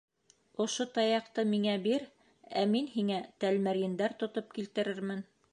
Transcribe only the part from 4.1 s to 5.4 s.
тотоп килтерермен.